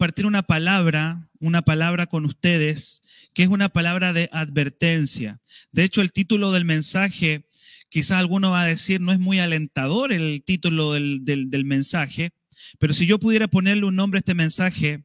[0.00, 3.02] compartir una palabra, una palabra con ustedes,
[3.34, 5.42] que es una palabra de advertencia.
[5.72, 7.50] De hecho, el título del mensaje,
[7.90, 12.32] quizás alguno va a decir, no es muy alentador el título del, del mensaje,
[12.78, 15.04] pero si yo pudiera ponerle un nombre a este mensaje,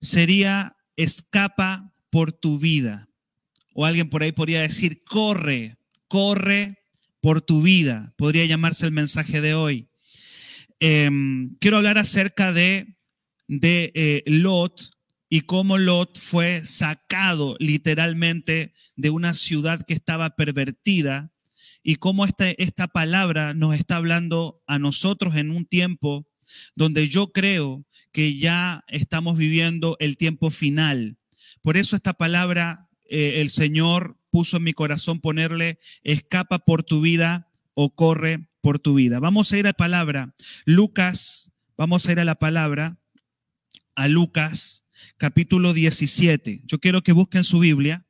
[0.00, 3.08] sería Escapa por tu vida.
[3.74, 5.76] O alguien por ahí podría decir, corre,
[6.08, 6.80] corre
[7.20, 8.12] por tu vida.
[8.16, 9.86] Podría llamarse el mensaje de hoy.
[10.80, 12.95] Em, quiero hablar acerca de,
[13.48, 14.90] de eh, Lot
[15.28, 21.32] y cómo Lot fue sacado literalmente de una ciudad que estaba pervertida
[21.82, 26.26] y cómo esta, esta palabra nos está hablando a nosotros en un tiempo
[26.74, 31.16] donde yo creo que ya estamos viviendo el tiempo final.
[31.62, 37.00] Por eso esta palabra eh, el Señor puso en mi corazón ponerle, escapa por tu
[37.00, 39.20] vida o corre por tu vida.
[39.20, 40.34] Vamos a ir a la palabra.
[40.64, 42.98] Lucas, vamos a ir a la palabra,
[43.96, 44.84] a Lucas
[45.16, 46.60] capítulo 17.
[46.64, 48.06] Yo quiero que busquen su Biblia.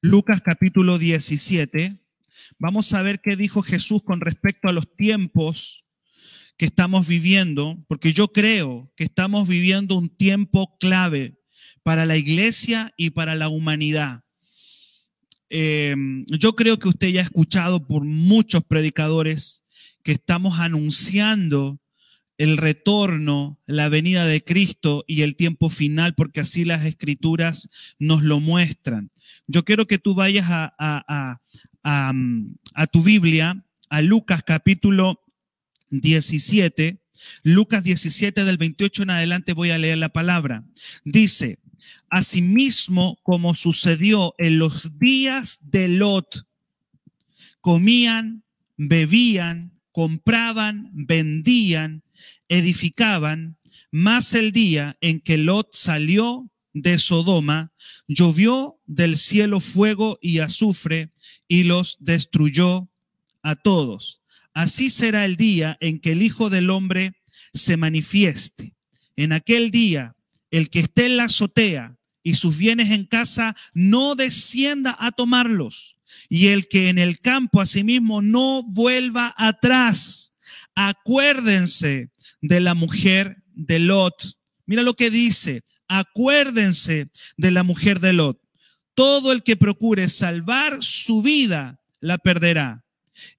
[0.00, 2.00] Lucas capítulo 17.
[2.58, 5.84] Vamos a ver qué dijo Jesús con respecto a los tiempos
[6.56, 11.38] que estamos viviendo, porque yo creo que estamos viviendo un tiempo clave
[11.82, 14.22] para la iglesia y para la humanidad.
[15.50, 15.94] Eh,
[16.28, 19.64] yo creo que usted ya ha escuchado por muchos predicadores
[20.02, 21.81] que estamos anunciando
[22.38, 28.22] el retorno, la venida de Cristo y el tiempo final, porque así las escrituras nos
[28.22, 29.10] lo muestran.
[29.46, 31.38] Yo quiero que tú vayas a,
[31.84, 35.20] a tu Biblia, a Lucas capítulo
[35.90, 37.00] 17,
[37.42, 40.64] Lucas 17 del 28 en adelante voy a leer la palabra.
[41.04, 41.58] Dice,
[42.10, 46.46] Asimismo, como sucedió en los días de Lot,
[47.62, 48.44] comían,
[48.76, 52.02] bebían, compraban, vendían,
[52.52, 53.56] edificaban,
[53.90, 57.72] más el día en que Lot salió de Sodoma,
[58.08, 61.10] llovió del cielo fuego y azufre
[61.48, 62.90] y los destruyó
[63.42, 64.20] a todos.
[64.52, 67.14] Así será el día en que el Hijo del Hombre
[67.54, 68.74] se manifieste.
[69.16, 70.14] En aquel día,
[70.50, 75.98] el que esté en la azotea y sus bienes en casa, no descienda a tomarlos.
[76.28, 80.31] Y el que en el campo asimismo no vuelva atrás.
[80.74, 82.10] Acuérdense
[82.40, 84.38] de la mujer de Lot.
[84.66, 85.62] Mira lo que dice.
[85.88, 88.40] Acuérdense de la mujer de Lot.
[88.94, 92.84] Todo el que procure salvar su vida la perderá.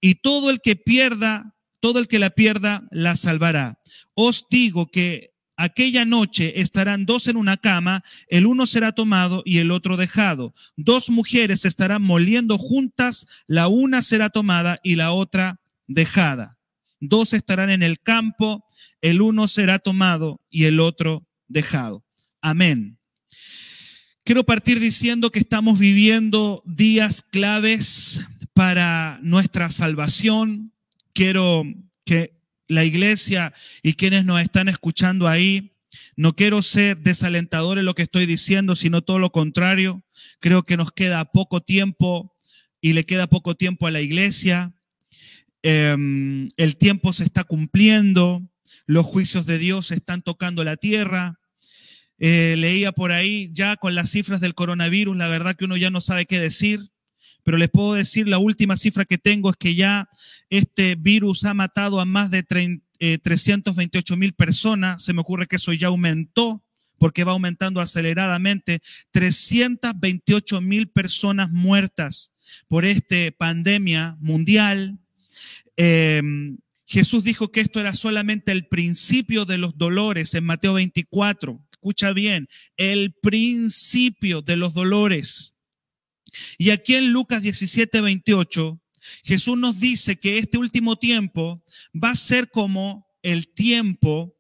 [0.01, 3.79] Y todo el que pierda, todo el que la pierda, la salvará.
[4.13, 9.59] Os digo que Aquella noche estarán dos en una cama, el uno será tomado y
[9.59, 10.53] el otro dejado.
[10.77, 16.57] Dos mujeres estarán moliendo juntas, la una será tomada y la otra dejada.
[17.05, 18.63] Dos estarán en el campo,
[19.01, 22.05] el uno será tomado y el otro dejado.
[22.41, 22.97] Amén.
[24.23, 28.21] Quiero partir diciendo que estamos viviendo días claves
[28.53, 30.71] para nuestra salvación.
[31.11, 31.65] Quiero
[32.05, 35.73] que la iglesia y quienes nos están escuchando ahí.
[36.15, 40.05] No quiero ser desalentador en lo que estoy diciendo, sino todo lo contrario.
[40.39, 42.33] Creo que nos queda poco tiempo
[42.79, 44.73] y le queda poco tiempo a la iglesia.
[45.63, 48.41] Em, el tiempo se está cumpliendo,
[48.85, 51.39] los juicios de Dios están tocando la tierra.
[52.19, 55.89] Eh, leía por ahí ya con las cifras del coronavirus, la verdad que uno ya
[55.89, 56.93] no sabe qué decir
[57.43, 60.09] pero les puedo decir, la última cifra que tengo es que ya
[60.49, 65.03] este virus ha matado a más de 328 eh, mil personas.
[65.03, 66.63] Se me ocurre que eso ya aumentó
[66.97, 68.81] porque va aumentando aceleradamente.
[69.11, 72.33] 328 mil personas muertas
[72.69, 74.99] por esta pandemia mundial.
[75.77, 81.59] Em, Jesús dijo que esto era solamente el principio de los dolores en Mateo 24.
[81.71, 82.47] Escucha bien,
[82.77, 85.55] el principio de los dolores.
[86.57, 88.81] Y aquí en Lucas 17, 28,
[89.23, 91.63] Jesús nos dice que este último tiempo
[91.93, 94.37] va a ser como el tiempo,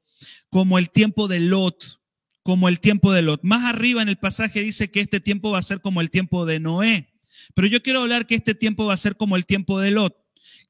[0.49, 2.01] como el tiempo de Lot,
[2.43, 3.41] como el tiempo de Lot.
[3.43, 6.45] Más arriba en el pasaje dice que este tiempo va a ser como el tiempo
[6.45, 7.13] de Noé.
[7.55, 10.22] Pero yo quiero hablar que este tiempo va a ser como el tiempo de Lot.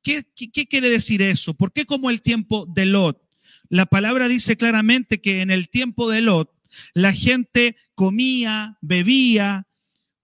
[0.04, 1.54] ¿Qué, qué quiere decir eso?
[1.54, 3.22] ¿Por qué como el tiempo de Lot?
[3.70, 6.52] La palabra dice claramente que en el tiempo de Lot
[6.94, 9.68] la gente comía, bebía,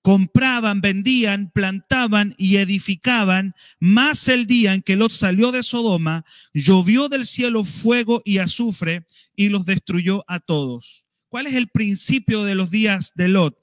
[0.01, 7.09] compraban, vendían, plantaban y edificaban, más el día en que Lot salió de Sodoma, llovió
[7.09, 9.05] del cielo fuego y azufre
[9.35, 11.05] y los destruyó a todos.
[11.27, 13.57] ¿Cuál es el principio de los días de Lot?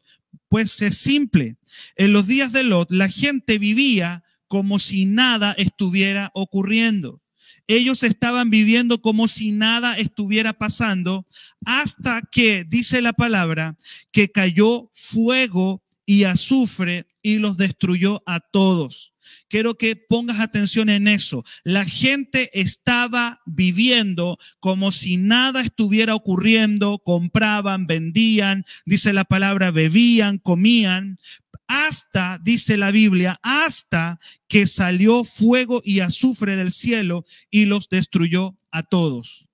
[0.49, 1.57] Pues es simple.
[1.97, 7.21] En los días de Lot la gente vivía como si nada estuviera ocurriendo.
[7.69, 11.27] Ellos estaban viviendo como si nada estuviera pasando
[11.65, 13.77] hasta que, dice la palabra,
[14.13, 19.15] que cayó fuego y azufre y los destruyó a todos.
[19.49, 21.45] Quiero que pongas atención en eso.
[21.63, 30.39] La gente estaba viviendo como si nada estuviera ocurriendo, compraban, vendían, dice la palabra, bebían,
[30.39, 31.19] comían,
[31.69, 34.19] hasta, dice la Biblia, hasta
[34.49, 39.47] que salió fuego y azufre del cielo y los destruyó a todos.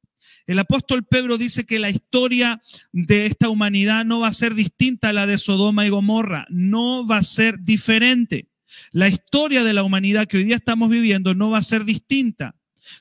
[0.46, 2.60] El apóstol Pedro dice que la historia
[2.92, 7.06] de esta humanidad no va a ser distinta a la de Sodoma y Gomorra, no
[7.06, 8.48] va a ser diferente.
[8.90, 12.56] La historia de la humanidad que hoy día estamos viviendo no va a ser distinta.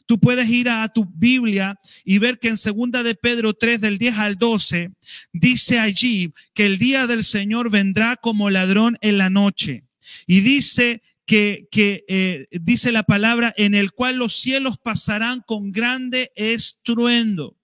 [0.05, 3.97] Tú puedes ir a, tu Biblia y ver que en segunda de Pedro 3 del
[3.97, 4.91] 10 al 12
[5.33, 9.83] dice allí que el día del Señor vendrá como ladrón en la noche.
[10.27, 15.71] Y dice que, que eh, dice la palabra en el cual los cielos pasarán con
[15.71, 17.57] grande estruendo.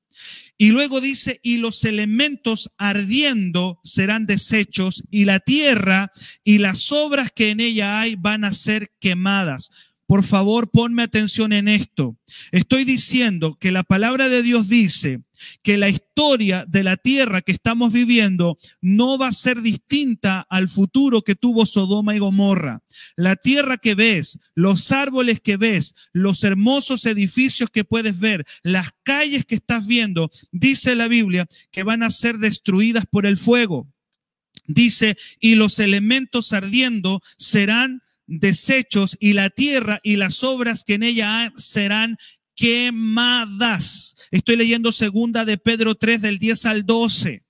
[0.57, 6.11] Y luego dice, y los elementos ardiendo serán deshechos, y la tierra
[6.43, 9.69] y las obras que en ella hay van a ser quemadas.
[10.07, 12.17] Por favor, ponme atención en esto.
[12.51, 15.21] Estoy diciendo que la palabra de Dios dice
[15.61, 20.69] que la historia de la tierra que estamos viviendo no va a ser distinta al
[20.69, 22.83] futuro que tuvo Sodoma y Gomorra.
[23.17, 28.91] La tierra que ves, los árboles que ves, los hermosos edificios que puedes ver, las
[29.03, 33.91] calles que estás viendo, dice la Biblia que van a ser destruidas por el fuego.
[34.67, 41.03] Dice, y los elementos ardiendo serán desechos y la tierra y las obras que en
[41.03, 42.17] ella serán
[42.55, 44.15] quemadas.
[44.31, 47.43] Estoy leyendo segunda de Pedro 3 del 10 al 12.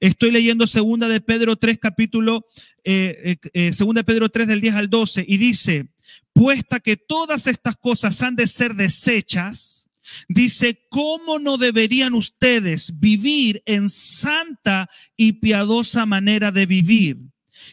[0.00, 2.46] Estoy leyendo segunda de Pedro 3 capítulo,
[2.84, 5.90] eh, eh, eh, segunda de Pedro 3 del 10 al 12 y dice,
[6.32, 9.90] puesta que todas estas cosas han de ser desechas,
[10.26, 17.18] dice, ¿cómo no deberían ustedes vivir en santa y piadosa manera de vivir?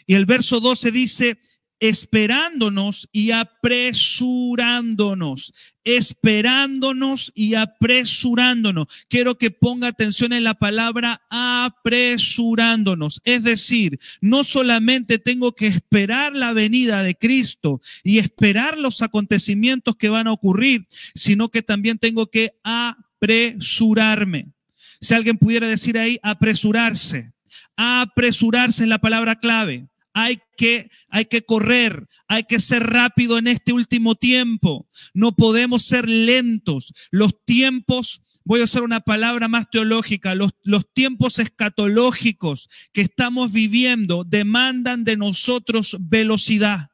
[0.06, 1.40] Y el verso 12 dice,
[1.80, 5.54] esperándonos y apresurándonos,
[5.84, 8.86] esperándonos y apresurándonos.
[9.10, 13.22] Quiero que ponga atención en la palabra apresurándonos.
[13.24, 19.96] Es decir, no solamente tengo que esperar la venida de Cristo y esperar los acontecimientos
[19.96, 24.48] que van a ocurrir, sino que también tengo que apresurarme.
[25.00, 27.32] Si alguien pudiera decir ahí, apresurarse.
[27.76, 29.88] Apresurarse es la palabra clave
[30.18, 34.90] hay que, hay que correr, hay que ser rápido en este último tiempo.
[35.14, 36.94] No podemos ser lentos.
[37.12, 43.54] Los tiempos, voy a usar una palabra más teológica, los, los tiempos escatológicos que estamos
[43.54, 46.90] viviendo demandan de nosotros velocidad.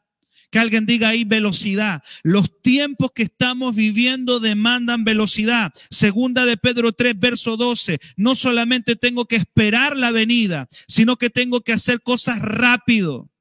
[0.51, 2.03] Que alguien diga ahí velocidad.
[2.21, 5.73] Los tiempos que estamos viviendo demandan velocidad.
[5.89, 7.97] Segunda de Pedro 3, verso 12.
[8.17, 13.32] No solamente tengo que esperar la venida, sino que tengo que hacer cosas rápido.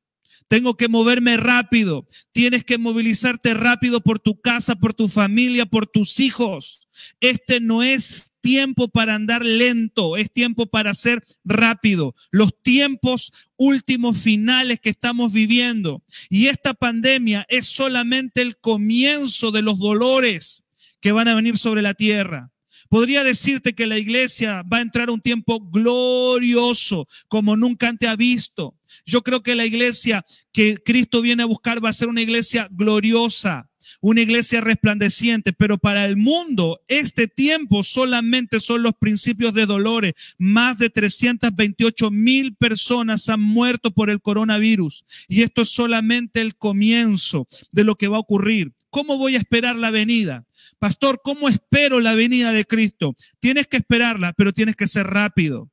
[0.52, 2.04] Tengo que moverme rápido.
[2.32, 6.86] Tienes que movilizarte rápido por tu casa, por tu familia, por tus hijos.
[7.22, 12.14] Este no es tiempo para andar lento, es tiempo para ser rápido.
[12.30, 16.02] Los tiempos últimos finales que estamos viviendo.
[16.28, 20.64] Y esta pandemia es solamente el comienzo de los dolores
[21.00, 22.52] que van a venir sobre la tierra.
[22.90, 28.16] Podría decirte que la iglesia va a entrar un tiempo glorioso como nunca antes ha
[28.16, 28.74] visto.
[29.04, 32.68] Yo creo que la iglesia que Cristo viene a buscar va a ser una iglesia
[32.70, 33.70] gloriosa,
[34.00, 40.14] una iglesia resplandeciente, pero para el mundo este tiempo solamente son los principios de dolores.
[40.38, 46.56] Más de 328 mil personas han muerto por el coronavirus y esto es solamente el
[46.56, 48.72] comienzo de lo que va a ocurrir.
[48.90, 50.44] ¿Cómo voy a esperar la venida?
[50.78, 53.16] Pastor, ¿cómo espero la venida de Cristo?
[53.40, 55.70] Tienes que esperarla, pero tienes que ser rápido.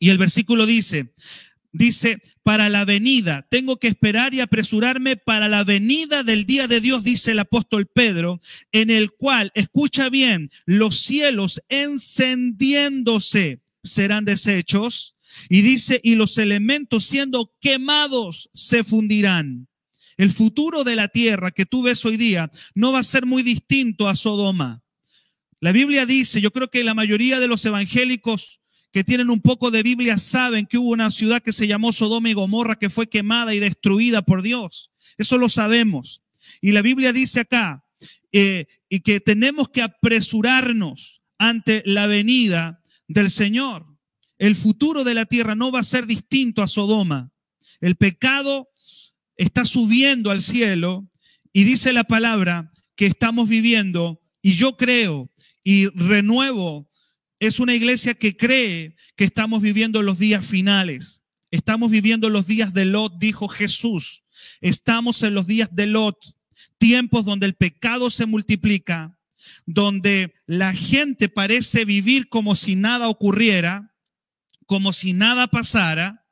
[0.00, 1.12] Y el versículo dice,
[1.72, 6.80] dice, para la venida, tengo que esperar y apresurarme para la venida del día de
[6.80, 8.40] Dios, dice el apóstol Pedro,
[8.72, 15.16] en el cual, escucha bien, los cielos encendiéndose serán deshechos.
[15.48, 19.68] Y dice, y los elementos siendo quemados se fundirán.
[20.16, 23.42] El futuro de la tierra que tú ves hoy día no va a ser muy
[23.42, 24.82] distinto a Sodoma.
[25.60, 28.59] La Biblia dice, yo creo que la mayoría de los evangélicos
[28.92, 32.28] que tienen un poco de Biblia saben que hubo una ciudad que se llamó Sodoma
[32.28, 34.90] y Gomorra que fue quemada y destruida por Dios.
[35.16, 36.22] Eso lo sabemos.
[36.60, 37.84] Y la Biblia dice acá
[38.32, 43.86] eh, y que tenemos que apresurarnos ante la venida del Señor.
[44.38, 47.32] El futuro de la tierra no va a ser distinto a Sodoma.
[47.80, 48.68] El pecado
[49.36, 51.08] está subiendo al cielo
[51.52, 55.30] y dice la palabra que estamos viviendo y yo creo
[55.64, 56.88] y renuevo,
[57.40, 61.24] es una iglesia que cree que estamos viviendo los días finales.
[61.50, 64.24] Estamos viviendo los días de Lot, dijo Jesús.
[64.60, 66.16] Estamos en los días de Lot,
[66.78, 69.18] tiempos donde el pecado se multiplica,
[69.64, 73.96] donde la gente parece vivir como si nada ocurriera,
[74.66, 76.26] como si nada pasara,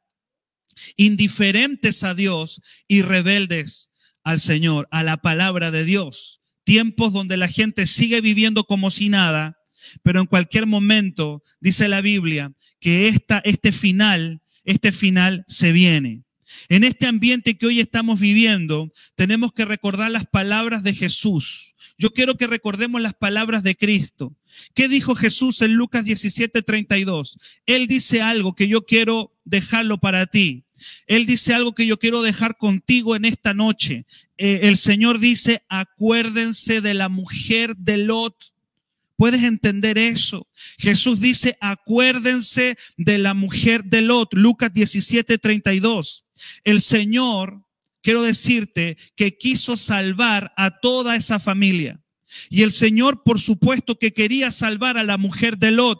[0.96, 3.90] indiferentes a Dios y rebeldes
[4.24, 6.42] al Señor, a la palabra de Dios.
[6.64, 9.57] Tiempos donde la gente sigue viviendo como si nada,
[10.02, 16.22] pero en cualquier momento, dice la Biblia, que esta, este final, este final se viene.
[16.68, 21.74] En este ambiente que hoy estamos viviendo, tenemos que recordar las palabras de Jesús.
[21.98, 24.36] Yo quiero que recordemos las palabras de Cristo.
[24.74, 27.38] ¿Qué dijo Jesús en Lucas 17:32?
[27.66, 30.64] Él dice algo que yo quiero dejarlo para ti.
[31.06, 34.06] Él dice algo que yo quiero dejar contigo en esta noche.
[34.36, 38.52] Eh, el Señor dice, acuérdense de la mujer de Lot.
[39.18, 40.46] ¿Puedes entender eso?
[40.78, 46.24] Jesús dice, acuérdense de la mujer de Lot, Lucas 17, 32.
[46.62, 47.64] El Señor,
[48.00, 52.00] quiero decirte, que quiso salvar a toda esa familia.
[52.48, 55.98] Y el Señor, por supuesto, que quería salvar a la mujer de Lot,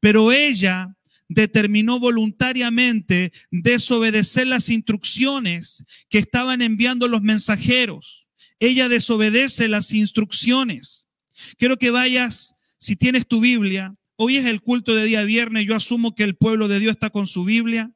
[0.00, 0.96] pero ella
[1.28, 8.26] determinó voluntariamente desobedecer las instrucciones que estaban enviando los mensajeros.
[8.58, 11.10] Ella desobedece las instrucciones.
[11.58, 15.74] Quiero que vayas, si tienes tu Biblia, hoy es el culto de día viernes, yo
[15.74, 17.90] asumo que el pueblo de Dios está con su Biblia.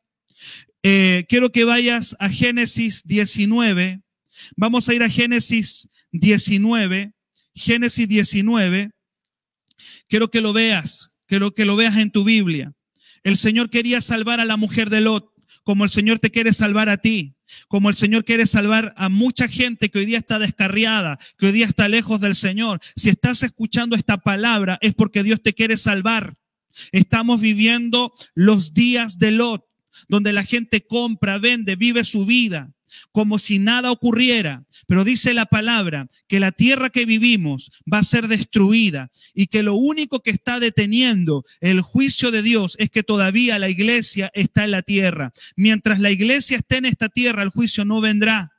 [0.83, 4.03] Eh, quiero que vayas a Génesis 19.
[4.57, 7.13] Vamos a ir a Génesis 19.
[7.55, 8.91] Génesis 19.
[10.09, 12.73] Quiero que lo veas, quiero que lo veas en tu Biblia.
[13.25, 15.33] El Señor quería salvar a la mujer de Lot,
[15.65, 17.36] como el Señor te quiere salvar a ti
[17.69, 21.53] como el Señor quiere salvar a mucha gente que hoy día está descarriada, que hoy
[21.53, 22.81] día está lejos del Señor.
[22.97, 26.37] Si estás escuchando esta palabra es porque Dios te quiere salvar.
[26.93, 29.65] Estamos viviendo los días de Lot,
[30.09, 32.76] donde la gente compra, vende, vive su vida
[33.13, 34.65] como si nada ocurriera.
[34.87, 39.63] Pero dice la palabra que la tierra que vivimos va a ser destruida y que
[39.63, 44.65] lo único que está deteniendo el juicio de Dios es que todavía la iglesia está
[44.65, 45.33] en la tierra.
[45.57, 48.53] Mientras la iglesia esté en esta tierra, el juicio no vendrá.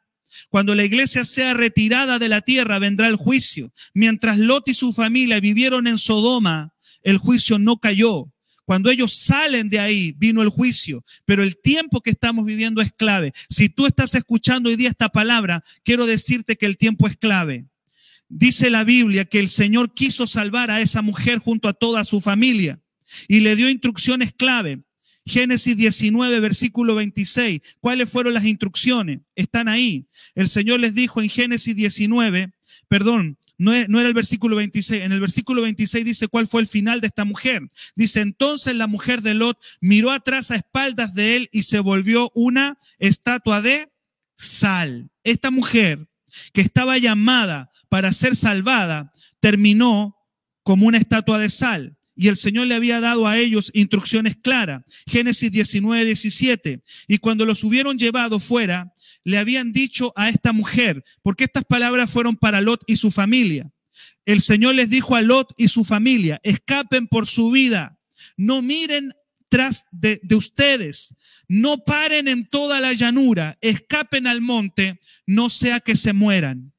[0.50, 3.72] Cuando la iglesia sea retirada de la tierra, vendrá el juicio.
[3.94, 8.32] Mientras Lot y su familia vivieron en Sodoma, el juicio no cayó.
[8.68, 11.06] Cuando ellos salen de ahí, vino el juicio.
[11.24, 13.32] Pero el tiempo que estamos viviendo es clave.
[13.50, 17.64] Si tú estás escuchando hoy día esta palabra, quiero decirte que el tiempo es clave.
[18.28, 22.20] Dice la Biblia que el Señor quiso salvar a esa mujer junto a toda su
[22.20, 22.82] familia
[23.30, 24.82] y le dio instrucciones clave.
[25.26, 27.62] Génesis 19, versículo 26.
[27.80, 29.22] ¿Cuáles fueron las instrucciones?
[29.38, 30.08] Están ahí.
[30.36, 32.52] El Señor les dijo en Génesis 19,
[32.90, 35.04] perdón, no, era el versículo 26.
[35.04, 37.68] En el versículo 26 dice cuál fue el final de esta mujer.
[37.96, 42.32] Dice, entonces la mujer de Lot miró atrás a espaldas de él y se volvió
[42.36, 43.90] una estatua de
[44.36, 45.10] sal.
[45.24, 46.08] Esta mujer
[46.54, 50.16] que estaba llamada para ser salvada, terminó
[50.64, 51.98] como una estatua de sal.
[52.16, 54.84] Y el Señor le había dado a ellos instrucciones claras.
[55.06, 56.82] Génesis 19, 17.
[57.08, 58.92] Y cuando los hubieron llevado fuera,
[59.28, 63.70] le habían dicho a esta mujer, porque estas palabras fueron para Lot y su familia.
[64.26, 68.00] El Señor les dijo a Lot y su familia, escapen por su vida,
[68.38, 69.12] no miren
[69.50, 71.14] tras de, de, ustedes,
[71.50, 76.72] no paren en toda la llanura, escapen al monte, no sea que se mueran.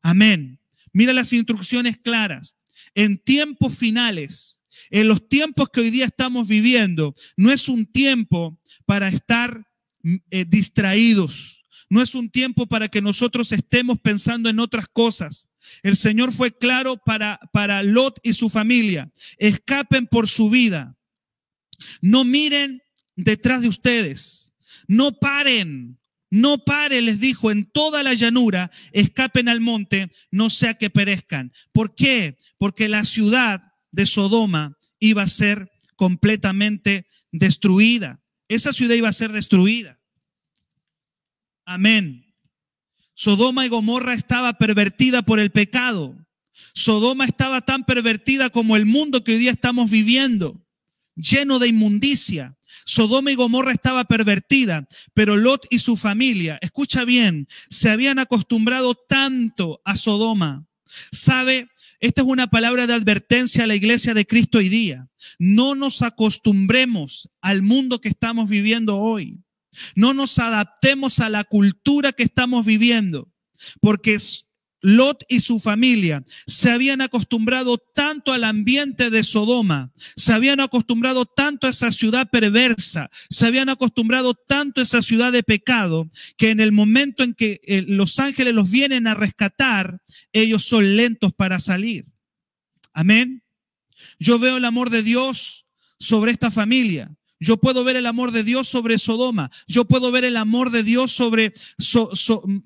[0.00, 0.58] Amén.
[0.94, 2.56] Mira las instrucciones claras.
[2.94, 8.58] En tiempos finales, en los tiempos que hoy día estamos viviendo, no es un tiempo
[8.86, 9.66] para estar
[10.30, 11.59] eh, distraídos.
[11.90, 15.48] No es un tiempo para que nosotros estemos pensando en otras cosas.
[15.82, 19.12] El Señor fue claro para, para Lot y su familia.
[19.38, 20.96] Escapen por su vida.
[22.00, 22.80] No miren
[23.16, 24.54] detrás de ustedes.
[24.86, 25.98] No paren.
[26.30, 31.52] No paren, les dijo, en toda la llanura, escapen al monte, no sea que perezcan.
[31.72, 32.38] ¿Por qué?
[32.56, 38.22] Porque la ciudad de Sodoma iba a ser completamente destruida.
[38.46, 39.99] Esa ciudad iba a ser destruida.
[41.70, 42.26] Amén.
[43.14, 46.16] Sodoma y Gomorra estaba pervertida por el pecado.
[46.74, 50.66] Sodoma estaba tan pervertida como el mundo que hoy día estamos viviendo,
[51.14, 52.58] lleno de inmundicia.
[52.86, 58.96] Sodoma y Gomorra estaba pervertida, pero Lot y su familia, escucha bien, se habían acostumbrado
[58.96, 60.66] tanto a Sodoma.
[61.12, 61.68] ¿Sabe?
[62.00, 65.08] Esta es una palabra de advertencia a la iglesia de Cristo hoy día.
[65.38, 69.38] No nos acostumbremos al mundo que estamos viviendo hoy.
[69.94, 73.32] No nos adaptemos a la cultura que estamos viviendo,
[73.80, 74.18] porque
[74.82, 81.26] Lot y su familia se habían acostumbrado tanto al ambiente de Sodoma, se habían acostumbrado
[81.26, 86.08] tanto a esa ciudad perversa, se habían acostumbrado tanto a esa ciudad de pecado,
[86.38, 90.00] que en el momento en que eh, los ángeles los vienen a rescatar,
[90.32, 92.06] ellos son lentos para salir.
[92.94, 93.44] Amén.
[94.18, 95.66] Yo veo el amor de Dios
[95.98, 97.14] sobre esta familia.
[97.40, 99.50] Yo puedo ver el amor de Dios sobre Sodoma.
[99.66, 101.54] Yo puedo ver el amor de Dios sobre,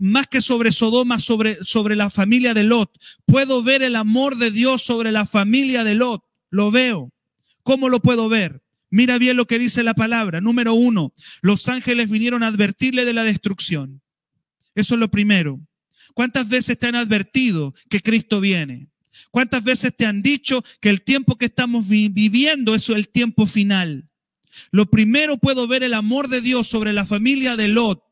[0.01, 2.91] más que sobre Sodoma, sobre, sobre la familia de Lot.
[3.25, 6.25] Puedo ver el amor de Dios sobre la familia de Lot.
[6.51, 7.13] Lo veo.
[7.63, 8.63] ¿Cómo lo puedo ver?
[8.91, 10.41] Mira bien lo que dice la palabra.
[10.41, 14.03] Número uno, los ángeles vinieron a advertirle de la destrucción.
[14.75, 15.61] Eso es lo primero.
[16.15, 18.89] ¿Cuántas veces te han advertido que Cristo viene?
[19.31, 24.09] ¿Cuántas veces te han dicho que el tiempo que estamos viviendo es el tiempo final?
[24.71, 28.03] Lo primero puedo ver el amor de Dios sobre la familia de Lot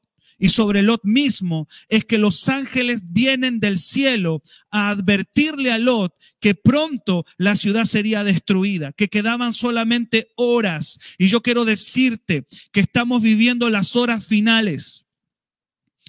[0.43, 6.15] y sobre Lot mismo es que los ángeles vienen del cielo a advertirle a Lot
[6.41, 10.99] que pronto la ciudad sería destruida, que quedaban solamente horas.
[11.17, 15.07] Y yo quiero decirte que estamos viviendo las horas finales.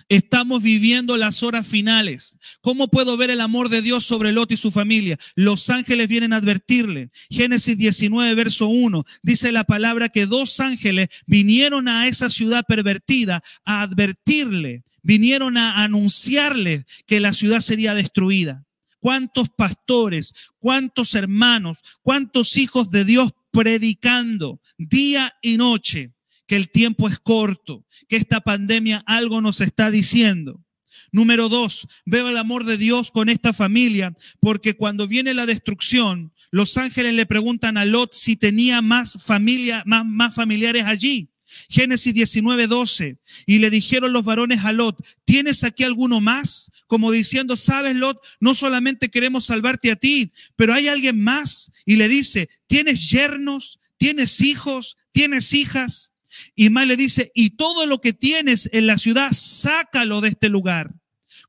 [0.09, 2.37] Estamos viviendo las horas finales.
[2.61, 5.17] ¿Cómo puedo ver el amor de Dios sobre Lot y su familia?
[5.35, 7.11] Los ángeles vienen a advertirle.
[7.29, 13.41] Génesis 19, verso 1, dice la palabra que dos ángeles vinieron a esa ciudad pervertida
[13.65, 18.65] a advertirle, vinieron a anunciarle que la ciudad sería destruida.
[18.99, 26.13] ¿Cuántos pastores, cuántos hermanos, cuántos hijos de Dios predicando día y noche?
[26.47, 30.63] Que el tiempo es corto, que esta pandemia algo nos está diciendo.
[31.11, 36.33] Número dos, veo el amor de Dios con esta familia, porque cuando viene la destrucción,
[36.49, 41.29] los ángeles le preguntan a Lot si tenía más familia, más, más familiares allí.
[41.69, 43.17] Génesis 19, 12.
[43.45, 46.71] Y le dijeron los varones a Lot, ¿tienes aquí alguno más?
[46.87, 51.71] Como diciendo, sabes, Lot, no solamente queremos salvarte a ti, pero hay alguien más.
[51.85, 53.79] Y le dice, ¿tienes yernos?
[53.97, 54.97] ¿Tienes hijos?
[55.11, 56.12] ¿Tienes hijas?
[56.55, 60.93] Más le dice, y todo lo que tienes en la ciudad, sácalo de este lugar.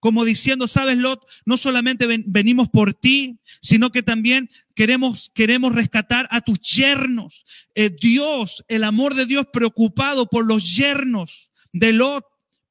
[0.00, 6.28] Como diciendo, sabes, Lot, no solamente venimos por ti, sino que también queremos, queremos rescatar
[6.30, 7.44] a tus yernos.
[7.74, 12.24] Eh, Dios, el amor de Dios preocupado por los yernos de Lot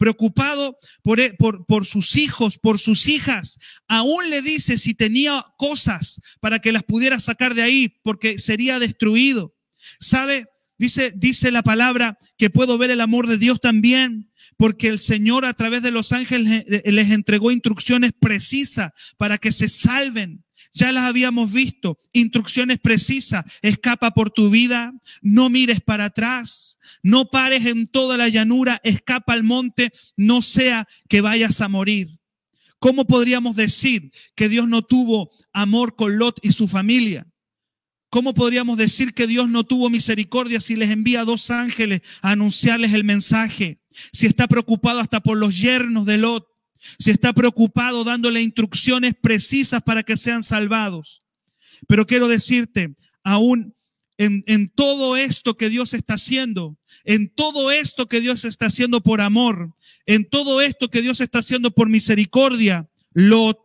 [0.04, 3.58] preocupado por, e, por, por, sus hijos, por sus hijas.
[3.88, 8.80] Aún le dice si tenía cosas para que las pudiera sacar de ahí, porque sería
[8.80, 9.56] destruido.
[10.02, 10.48] ¿Sabe?
[10.78, 15.46] Dice, dice la palabra que puedo ver el amor de Dios también, porque el Señor
[15.46, 20.44] a través de los ángeles eh, les entregó instrucciones precisas para que se salven.
[20.74, 23.46] Ya las habíamos visto, instrucciones precisas.
[23.62, 29.34] Escapa por tu vida, no mires para atrás, no pares en toda la llanura, escapa
[29.34, 32.20] al monte, no sea que vayas a morir.
[32.80, 37.28] ¿Cómo podríamos decir que Dios no tuvo amor con Lot y su familia?
[38.14, 42.94] ¿Cómo podríamos decir que Dios no tuvo misericordia si les envía dos ángeles a anunciarles
[42.94, 43.80] el mensaje?
[44.12, 46.46] Si está preocupado hasta por los yernos de Lot,
[47.00, 51.24] si está preocupado dándole instrucciones precisas para que sean salvados.
[51.88, 53.74] Pero quiero decirte, aún
[54.20, 59.02] en, en, todo esto que Dios está haciendo, en todo esto que Dios está haciendo
[59.02, 59.74] por amor,
[60.06, 63.58] en todo esto que Dios está haciendo por misericordia, Lot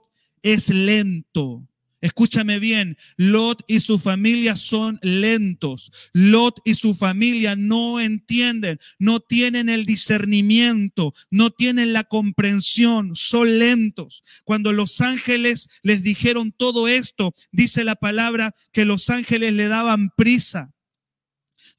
[0.42, 1.68] es lento.
[2.00, 5.90] Escúchame bien, Lot y su familia son lentos.
[6.12, 13.58] Lot y su familia no entienden, no tienen el discernimiento, no tienen la comprensión, son
[13.58, 14.22] lentos.
[14.44, 20.10] Cuando los ángeles les dijeron todo esto, dice la palabra que los ángeles le daban
[20.16, 20.72] prisa.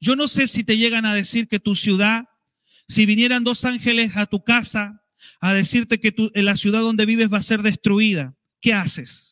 [0.00, 2.24] Yo no sé si te llegan a decir que tu ciudad,
[2.88, 5.02] si vinieran dos ángeles a tu casa
[5.40, 9.29] a decirte que tu, la ciudad donde vives va a ser destruida, ¿qué haces?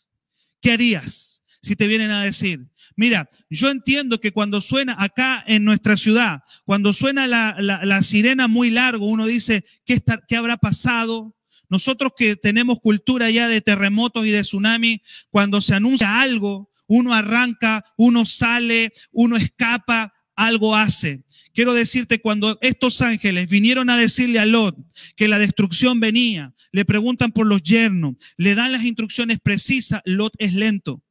[0.61, 2.67] ¿Qué harías si te vienen a decir?
[2.97, 8.71] Mira, yo entiendo que cuando suena acá en nuestra ciudad, cuando suena la, sirena muy
[8.71, 11.37] largo, uno dice, ¿qué, está, ¿qué habrá pasado?
[11.69, 17.15] Nosotros que tenemos cultura ya de terremotos y de tsunami, cuando se anuncia algo, uno
[17.15, 21.23] arranca, uno sale, uno escapa, algo hace.
[21.55, 24.77] Quiero decirte, cuando estos ángeles vinieron a decirle a Lot
[25.17, 30.35] que la destrucción venía, le preguntan por los yernos, le dan las instrucciones precisas, Lot
[30.39, 31.03] es lento.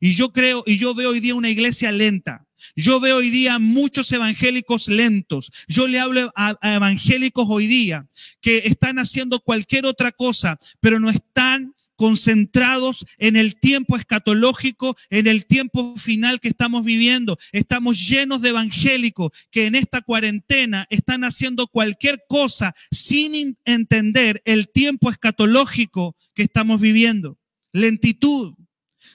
[0.00, 2.46] Y yo creo, y yo veo hoy día una iglesia lenta.
[2.76, 5.50] Yo veo hoy día muchos evangélicos lentos.
[5.68, 8.06] Yo le hablo a, evangélicos hoy día
[8.40, 15.26] que están haciendo cualquier otra cosa, pero no están concentrados en el tiempo escatológico, en
[15.26, 17.36] el tiempo final que estamos viviendo.
[17.52, 24.70] Estamos llenos de evangélicos que en esta cuarentena están haciendo cualquier cosa sin entender el
[24.70, 27.38] tiempo escatológico que estamos viviendo.
[27.74, 28.54] Lentitud,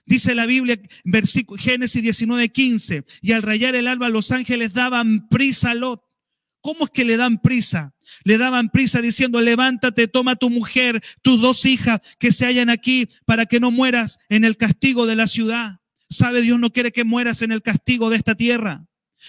[0.05, 5.27] Dice la Biblia, versículo, Génesis 19, 15, y al rayar el alba los ángeles daban
[5.29, 6.03] prisa a Lot.
[6.65, 7.93] ¿Cómo es que le dan prisa?
[8.23, 13.07] Le daban prisa diciendo, levántate, toma tu mujer, tus dos hijas que se hallan aquí
[13.27, 15.75] para que no mueras en el castigo de la ciudad.
[16.09, 16.41] ¿Sabe?
[16.41, 18.87] Dios no quiere que mueras en el castigo de esta tierra.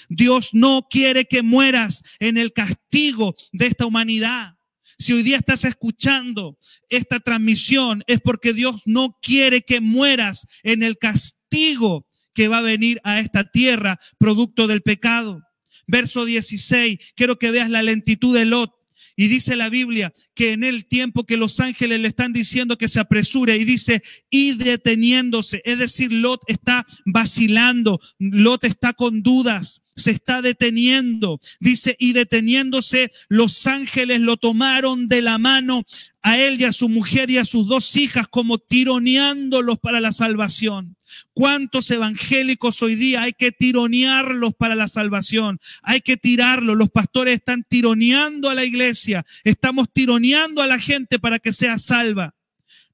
[0.08, 4.54] Dios no quiere que mueras en el castigo de esta humanidad.
[4.98, 6.56] Si hoy día estás escuchando
[6.88, 12.62] esta transmisión es porque Dios no quiere que mueras en el castigo que va a
[12.62, 15.42] venir a esta tierra producto del pecado.
[15.86, 18.72] Verso 16, quiero que veas la lentitud de Lot.
[19.18, 22.88] Y dice la Biblia que en el tiempo que los ángeles le están diciendo que
[22.88, 29.85] se apresure y dice, y deteniéndose, es decir, Lot está vacilando, Lot está con dudas,
[29.96, 31.40] se está deteniendo.
[31.58, 35.84] Dice, y deteniéndose, los ángeles lo tomaron de la mano
[36.22, 40.12] a él y a su mujer y a sus dos hijas como tironeándolos para la
[40.12, 40.96] salvación.
[41.32, 45.58] ¿Cuántos evangélicos hoy día hay que tironearlos para la salvación?
[45.82, 46.76] Hay que tirarlos.
[46.76, 49.24] Los pastores están tironeando a la iglesia.
[49.44, 52.35] Estamos tironeando a la gente para que sea salva.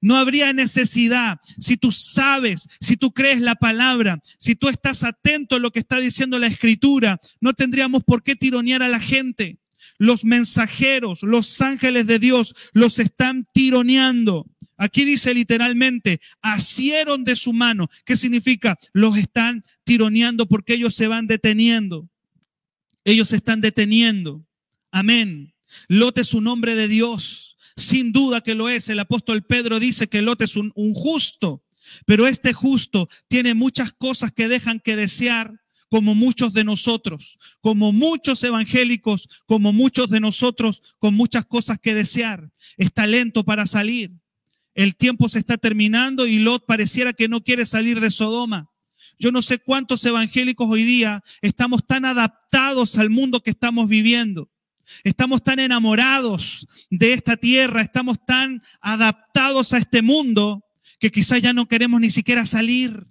[0.02, 5.56] No habría necesidad si tú sabes, si tú crees la palabra, si tú estás atento
[5.56, 9.58] a lo que está diciendo la escritura, no tendríamos por qué tironear a la gente.
[9.98, 14.50] Los mensajeros, los ángeles de Dios los están tironeando.
[14.76, 17.88] Aquí dice literalmente, asieron de su mano.
[18.04, 18.76] ¿Qué significa?
[18.92, 22.08] Los están tironeando porque ellos se van deteniendo.
[23.04, 24.44] Ellos se están deteniendo.
[24.90, 25.54] Amén.
[25.86, 27.51] Lot es un nombre de Dios.
[27.76, 28.88] Sin duda que lo es.
[28.88, 31.64] El apóstol Pedro dice que Lot es un, justo,
[32.06, 37.92] pero este justo tiene muchas cosas que dejan que desear como muchos de nosotros, como
[37.92, 42.50] muchos evangélicos, como muchos de nosotros, con muchas cosas que desear.
[42.78, 44.10] Está lento para salir.
[44.74, 48.70] El tiempo se está terminando y Lot pareciera que no quiere salir de Sodoma.
[49.18, 54.51] Yo no sé cuántos evangélicos hoy día estamos tan adaptados al mundo que estamos viviendo
[55.04, 60.64] Estamos tan enamorados de esta tierra, estamos tan adaptados a este mundo
[60.98, 63.06] que quizás ya no queremos ni siquiera salir.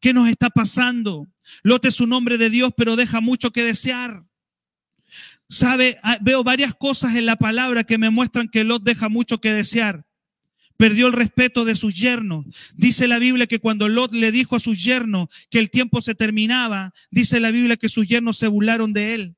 [0.00, 1.28] ¿Qué nos está pasando?
[1.62, 4.24] Lot es un hombre de Dios, pero deja mucho que desear.
[5.48, 9.40] Sabe, ah, veo varias cosas en la palabra que me muestran que Lot deja mucho
[9.40, 10.04] que desear.
[10.76, 12.44] Perdió el respeto de sus yernos.
[12.74, 16.14] Dice la Biblia que cuando Lot le dijo a sus yernos que el tiempo se
[16.14, 19.36] terminaba, dice la Biblia que sus yernos se burlaron de él.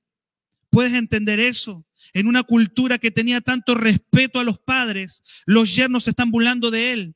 [0.71, 1.87] ¿Puedes entender eso?
[2.13, 6.71] En una cultura que tenía tanto respeto a los padres, los yernos se están burlando
[6.71, 7.15] de él.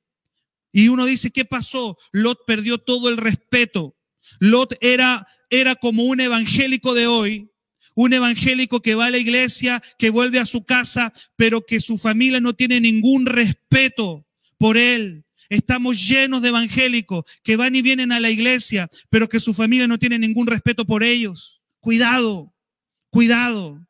[0.72, 1.98] Y uno dice, ¿qué pasó?
[2.12, 3.96] Lot perdió todo el respeto.
[4.40, 7.50] Lot era, era como un evangélico de hoy,
[7.94, 11.98] un evangélico que va a la iglesia, que vuelve a su casa, pero que su
[11.98, 15.24] familia no tiene ningún respeto por él.
[15.50, 19.86] Estamos llenos de evangélicos que van y vienen a la iglesia, pero que su familia
[19.86, 21.60] no tiene ningún respeto por ellos.
[21.80, 22.54] Cuidado.
[23.12, 23.86] Cuidado.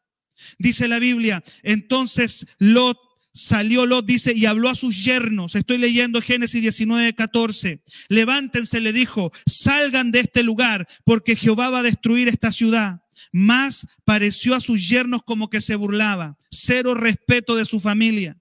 [0.58, 2.98] Dice la Biblia, entonces Lot
[3.32, 5.54] salió Lot, dice, y habló a sus yernos.
[5.54, 7.82] Estoy leyendo Génesis 19, 14.
[8.08, 13.00] Levántense, le dijo, salgan de este lugar, porque Jehová va a destruir esta ciudad.
[13.30, 16.36] Más pareció a sus yernos como que se burlaba.
[16.50, 18.36] Cero respeto de su familia.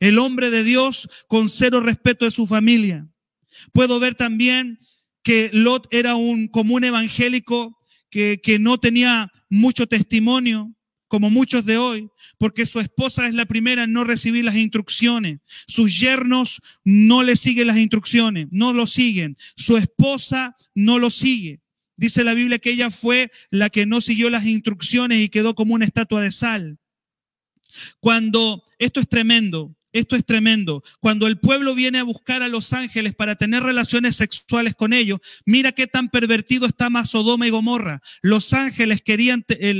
[0.00, 3.08] El hombre de Dios con cero respeto de su familia.
[3.72, 4.80] Puedo ver también
[5.22, 7.76] que Lot era un común evangélico
[8.10, 10.74] que, no tenía mucho testimonio,
[11.08, 15.40] como muchos de hoy, porque su esposa es la primera en no recibir las instrucciones.
[15.66, 19.36] Sus yernos no le siguen las instrucciones, no lo siguen.
[19.56, 21.60] Su esposa no lo sigue.
[21.96, 25.74] Dice la Biblia que ella fue la que no siguió las instrucciones y quedó como
[25.74, 26.78] una estatua de sal.
[27.98, 30.82] Cuando esto es tremendo, esto es tremendo.
[31.00, 35.20] Cuando el pueblo viene a buscar a los ángeles para tener relaciones sexuales con ellos,
[35.44, 38.02] mira qué tan pervertido está más Sodoma y Gomorra.
[38.22, 39.74] Los ángeles querían, eh,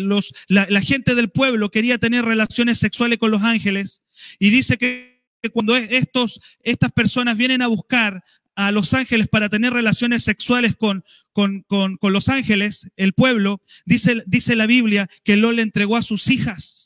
[0.48, 4.02] la, gente del pueblo quería tener relaciones sexuales con los ángeles.
[4.38, 5.20] Y dice que
[5.52, 8.22] cuando estos, estas personas vienen a buscar
[8.56, 14.22] a los ángeles para tener relaciones sexuales con, con, con, los ángeles, el pueblo, dice,
[14.26, 16.79] dice la Biblia que lo le entregó a sus hijas.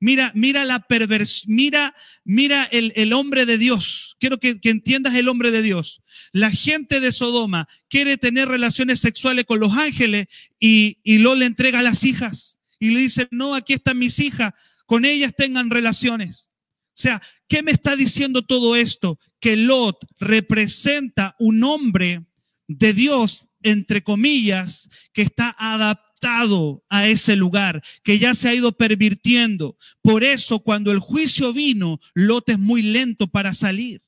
[0.00, 4.16] Mira, mira la perversión, mira, mira el, el, hombre de Dios.
[4.20, 6.02] Quiero que, que, entiendas el hombre de Dios.
[6.32, 10.26] La gente de Sodoma quiere tener relaciones sexuales con los ángeles
[10.60, 12.60] y, y le entrega a las hijas.
[12.78, 14.52] Y le dice, no, aquí están mis hijas,
[14.86, 16.50] con ellas tengan relaciones.
[16.94, 19.18] sea, ¿qué me está diciendo todo esto?
[19.40, 22.24] Que Lot representa un hombre
[22.68, 26.07] de Dios, entre comillas, que está adaptado
[26.88, 29.76] a ese lugar, que ya se ha ido pervirtiendo.
[30.02, 34.02] Por eso, cuando el juicio vino, Lot es muy lento para salir.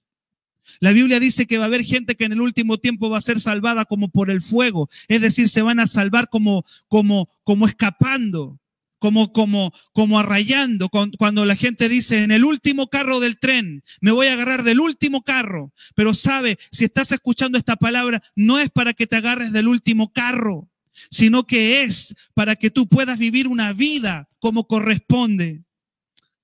[0.78, 3.22] La Biblia dice que va a haber gente que en el último tiempo va a
[3.22, 7.66] ser salvada como por el fuego, es decir, se van a salvar como como como
[7.66, 8.60] escapando
[9.00, 14.12] como, como, como arrayando, cuando la gente dice, en el último carro del tren, me
[14.12, 15.72] voy a agarrar del último carro.
[15.96, 20.12] Pero sabe, si estás escuchando esta palabra, no es para que te agarres del último
[20.12, 20.68] carro,
[21.10, 25.64] sino que es para que tú puedas vivir una vida como corresponde.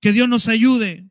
[0.00, 1.08] Que Dios nos ayude.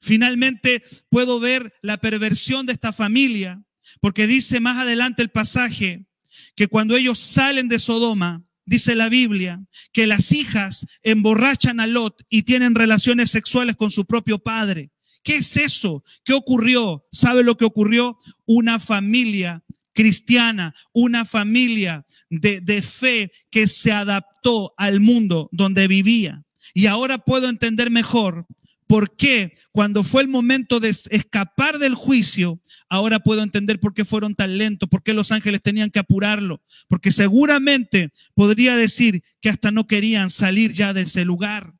[0.00, 3.62] Finalmente puedo ver la perversión de esta familia,
[4.00, 6.06] porque dice más adelante el pasaje
[6.54, 12.22] que cuando ellos salen de Sodoma, dice la Biblia, que las hijas emborrachan a Lot
[12.28, 14.90] y tienen relaciones sexuales con su propio padre.
[15.22, 16.04] ¿Qué es eso?
[16.24, 17.04] ¿Qué ocurrió?
[17.10, 18.18] ¿Sabe lo que ocurrió?
[18.44, 19.64] Una familia
[19.96, 26.44] cristiana, una familia de, de fe que se adaptó al mundo donde vivía.
[26.72, 28.46] Y ahora puedo entender mejor
[28.86, 29.52] ¿Por qué?
[29.72, 34.58] Cuando fue el momento de escapar del juicio, ahora puedo entender por qué fueron tan
[34.58, 39.88] lentos, por qué los ángeles tenían que apurarlo, porque seguramente podría decir que hasta no
[39.88, 41.74] querían salir ya de ese lugar.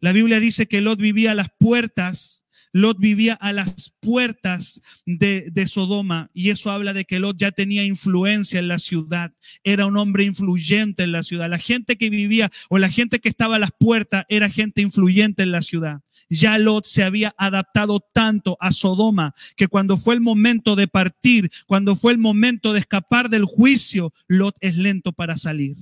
[0.00, 2.43] La Biblia dice que Lot vivía a las puertas
[2.74, 7.52] Lot vivía a las puertas de, de, Sodoma y eso habla de que Lot ya
[7.52, 9.32] tenía influencia en la ciudad,
[9.62, 11.48] era un hombre influyente en la ciudad.
[11.48, 15.44] La gente que vivía o la gente que estaba a las puertas era gente influyente
[15.44, 16.00] en la ciudad.
[16.28, 21.52] Ya Lot se había adaptado tanto a Sodoma que cuando fue el momento de partir,
[21.68, 25.76] cuando fue el momento de escapar del juicio, Lot es lento para salir.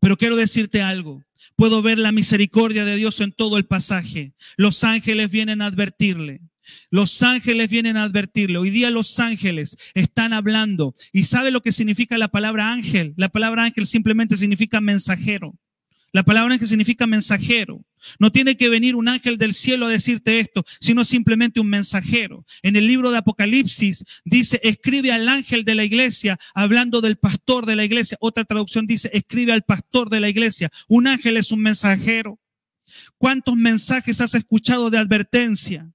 [0.00, 1.24] Pero quiero decirte algo.
[1.56, 4.32] Puedo ver la misericordia de Dios en todo el pasaje.
[4.56, 6.40] Los ángeles vienen a advertirle.
[6.90, 8.58] Los ángeles vienen a advertirle.
[8.58, 10.94] Hoy día los ángeles están hablando.
[11.12, 13.14] ¿Y sabe lo que significa la palabra ángel?
[13.16, 15.56] La palabra ángel simplemente significa mensajero.
[16.12, 17.84] La palabra ángel significa mensajero.
[18.18, 22.44] No tiene que venir un ángel del cielo a decirte esto, sino simplemente un mensajero.
[22.62, 27.66] En el libro de Apocalipsis dice, escribe al ángel de la iglesia, hablando del pastor
[27.66, 28.16] de la iglesia.
[28.20, 30.70] Otra traducción dice, escribe al pastor de la iglesia.
[30.88, 32.38] Un ángel es un mensajero.
[33.18, 35.92] ¿Cuántos mensajes has escuchado de advertencia?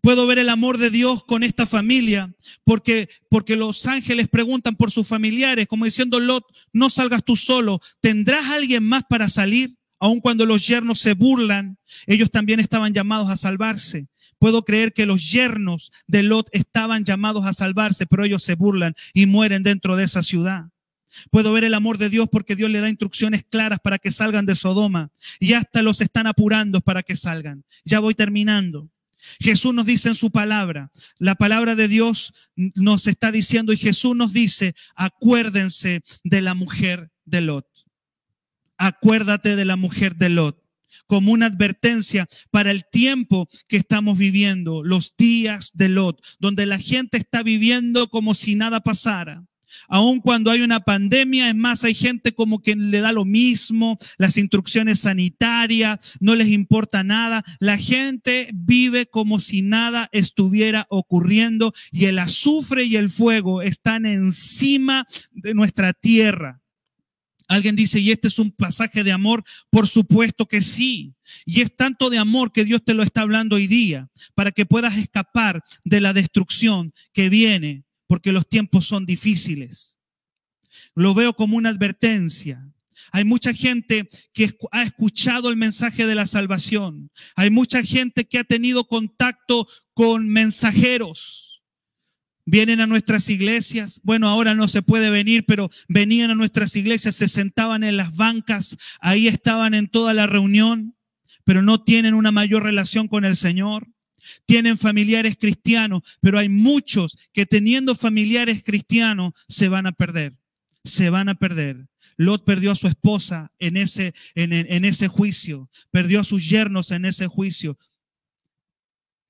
[0.00, 2.32] Puedo ver el amor de Dios con esta familia
[2.64, 7.80] porque, porque los ángeles preguntan por sus familiares, como diciendo, Lot, no salgas tú solo,
[8.00, 9.76] ¿tendrás alguien más para salir?
[9.98, 14.08] Aun cuando los yernos se burlan, ellos también estaban llamados a salvarse.
[14.38, 18.94] Puedo creer que los yernos de Lot estaban llamados a salvarse, pero ellos se burlan
[19.14, 20.66] y mueren dentro de esa ciudad.
[21.30, 24.46] Puedo ver el amor de Dios porque Dios le da instrucciones claras para que salgan
[24.46, 27.64] de Sodoma y hasta los están apurando para que salgan.
[27.84, 28.90] Ya voy terminando.
[29.40, 34.16] Jesús nos dice en su palabra, la palabra de Dios nos está diciendo y Jesús
[34.16, 37.66] nos dice, acuérdense de la mujer de Lot.
[38.76, 40.64] Acuérdate de la mujer de Lot
[41.06, 46.78] como una advertencia para el tiempo que estamos viviendo, los días de Lot, donde la
[46.78, 49.44] gente está viviendo como si nada pasara.
[49.88, 53.98] Aun cuando hay una pandemia, es más, hay gente como que le da lo mismo,
[54.18, 57.42] las instrucciones sanitarias, no les importa nada.
[57.60, 64.06] La gente vive como si nada estuviera ocurriendo y el azufre y el fuego están
[64.06, 66.60] encima de nuestra tierra.
[67.46, 69.44] Alguien dice, ¿y este es un pasaje de amor?
[69.70, 71.14] Por supuesto que sí.
[71.44, 74.66] Y es tanto de amor que Dios te lo está hablando hoy día, para que
[74.66, 79.98] puedas escapar de la destrucción que viene porque los tiempos son difíciles.
[80.94, 82.68] Lo veo como una advertencia.
[83.12, 87.10] Hay mucha gente que ha escuchado el mensaje de la salvación.
[87.36, 91.62] Hay mucha gente que ha tenido contacto con mensajeros.
[92.46, 94.00] Vienen a nuestras iglesias.
[94.02, 98.14] Bueno, ahora no se puede venir, pero venían a nuestras iglesias, se sentaban en las
[98.16, 100.96] bancas, ahí estaban en toda la reunión,
[101.44, 103.93] pero no tienen una mayor relación con el Señor
[104.46, 110.36] tienen familiares cristianos, pero hay muchos que teniendo familiares cristianos se van a perder,
[110.84, 111.86] se van a perder.
[112.16, 116.90] Lot perdió a su esposa en ese, en, en ese juicio, perdió a sus yernos
[116.90, 117.78] en ese juicio.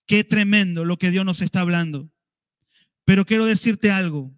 [0.06, 2.10] Qué tremendo lo que Dios nos está hablando.
[3.04, 4.34] Pero quiero decirte algo,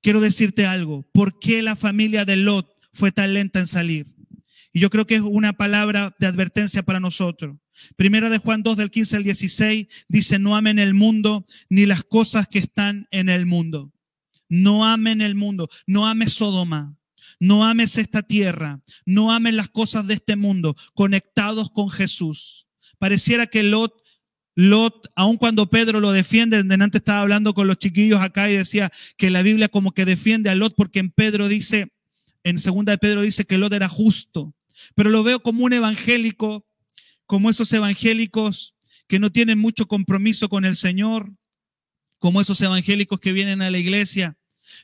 [0.00, 1.08] quiero decirte algo.
[1.12, 4.06] ¿Por qué la familia de Lot fue tan lenta en salir?
[4.72, 7.56] Y yo creo que es una palabra de advertencia para nosotros.
[7.96, 12.04] Primera de Juan 2 del 15 al 16 dice, no amen el mundo ni las
[12.04, 13.92] cosas que están en el mundo.
[14.48, 16.96] No amen el mundo, no ames Sodoma,
[17.38, 20.76] no ames esta tierra, no ames las cosas de este mundo.
[20.94, 22.66] Conectados con Jesús.
[22.98, 23.94] pareciera que Lot,
[24.56, 28.90] Lot, aun cuando Pedro lo defiende, antes estaba hablando con los chiquillos acá y decía
[29.16, 31.92] que la Biblia como que defiende a Lot porque en Pedro dice,
[32.44, 34.54] en segunda de Pedro dice que Lot era justo,
[34.94, 36.66] pero lo veo como un evangélico,
[37.30, 38.74] como esos evangélicos
[39.06, 41.32] que no tienen mucho compromiso con el Señor,
[42.18, 44.36] como esos evangélicos que vienen a la iglesia,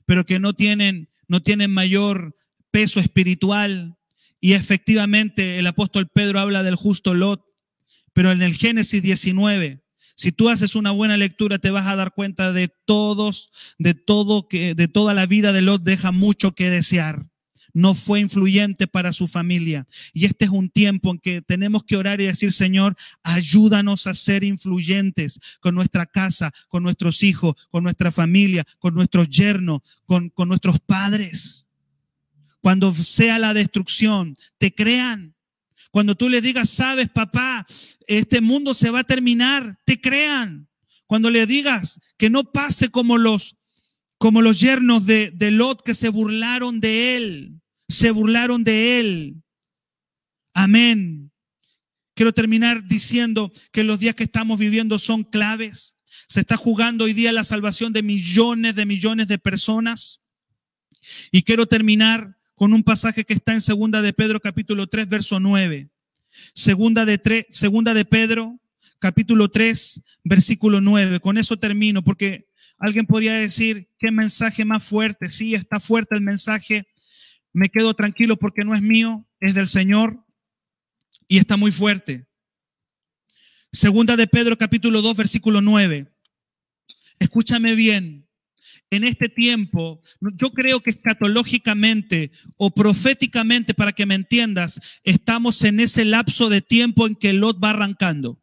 [0.05, 2.37] pero que no tienen, no tienen mayor
[2.71, 3.97] peso espiritual.
[4.41, 7.45] Y efectivamente el apóstol Pedro habla del justo Lot,
[8.13, 9.83] pero en el Génesis 19,
[10.15, 14.47] si tú haces una buena lectura, te vas a dar cuenta de todos, de todo
[14.47, 17.27] que, de toda la vida de Lot deja mucho que desear
[17.77, 19.87] no fue influyente para su familia.
[20.15, 24.15] Y este es un tiempo en que tenemos que orar y decir, Señor, ayúdanos a
[24.15, 30.31] ser influyentes con nuestra casa, con nuestros hijos, con nuestra familia, con nuestros yernos, con,
[30.31, 31.67] con nuestros padres.
[32.63, 35.35] Cuando sea la destrucción, te crean.
[35.91, 37.67] Cuando tú les digas, sabes, papá,
[38.07, 40.67] este mundo se va a terminar, te crean.
[41.07, 43.57] Cuando le digas que no pase como los,
[44.17, 49.43] como los yernos de, de Lot que se burlaron de él se burlaron de él.
[50.55, 51.31] Amén.
[52.15, 55.97] Quiero terminar diciendo que los días que estamos viviendo son claves.
[56.29, 60.23] Se está jugando hoy día la salvación de millones de millones de personas.
[61.31, 65.39] Y quiero terminar con un pasaje que está en Segunda de Pedro capítulo 3 verso
[65.39, 65.91] 9.
[66.55, 68.59] Segunda de, segunda de Pedro
[68.99, 71.21] capítulo 3 versículo 9.
[71.21, 75.31] Con eso termino porque alguien podría decir, qué mensaje más fuerte.
[75.31, 76.89] Sí, está fuerte el mensaje,
[77.57, 80.23] me quedo tranquilo porque no es mío, es del Señor
[81.27, 82.27] y está muy fuerte.
[83.73, 86.07] Segunda de Pedro capítulo 2 versículo 9.
[87.19, 88.29] Escúchame bien.
[88.91, 95.81] En este tiempo, yo creo que escatológicamente o proféticamente, para que me entiendas, estamos en
[95.81, 98.39] ese lapso de tiempo en que Lot va arrancando.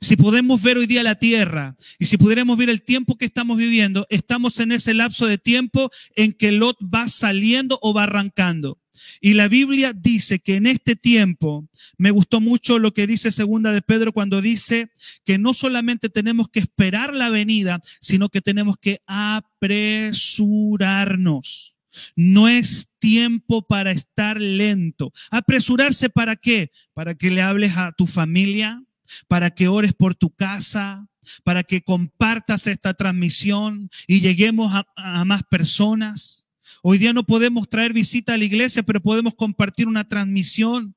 [0.00, 3.58] Si podemos ver hoy día la tierra y si pudiéramos ver el tiempo que estamos
[3.58, 8.78] viviendo, estamos en ese lapso de tiempo en que Lot va saliendo o va arrancando.
[9.20, 11.68] Y la Biblia dice que en este tiempo,
[11.98, 14.90] me gustó mucho lo que dice segunda de Pedro cuando dice
[15.24, 21.74] que no solamente tenemos que esperar la venida, sino que tenemos que apresurarnos.
[22.16, 25.12] No es tiempo para estar lento.
[25.30, 26.70] ¿Apresurarse para qué?
[26.94, 28.82] Para que le hables a tu familia,
[29.28, 31.08] para que ores por tu casa,
[31.44, 36.46] para que compartas esta transmisión y lleguemos a, más personas.
[36.82, 40.94] Hoy día no podemos traer visita a la iglesia, pero podemos compartir una transmisión.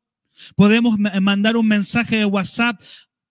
[0.55, 2.81] Podemos mandar un mensaje de WhatsApp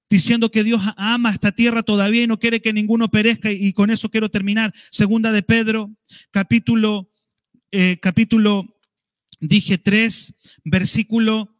[0.08, 3.50] diciendo que Dios ama esta tierra todavía y no quiere que ninguno perezca.
[3.50, 4.72] Y con eso quiero terminar.
[4.90, 5.90] Segunda de Pedro,
[6.30, 7.10] capítulo,
[7.72, 8.78] eh, capítulo,
[9.40, 11.56] dije 3, versículo,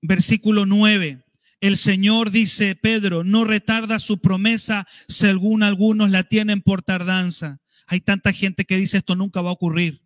[0.00, 1.25] versículo 9.
[1.60, 7.60] El Señor dice, Pedro, no retarda su promesa según algunos la tienen por tardanza.
[7.86, 10.02] Hay tanta gente que dice esto nunca va a ocurrir.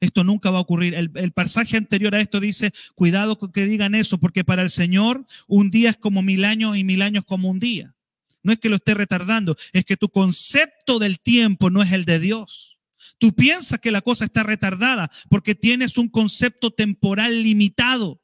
[0.00, 0.94] Esto nunca va a ocurrir.
[0.94, 4.70] El, el, pasaje anterior a esto dice, cuidado con que digan eso, porque para el
[4.70, 7.94] Señor un día es como mil años y mil años como un día.
[8.42, 12.04] No es que lo esté retardando, es que tu concepto del tiempo no es el
[12.04, 12.78] de Dios.
[13.18, 18.22] Tú piensas que la cosa está retardada porque tienes un concepto temporal limitado.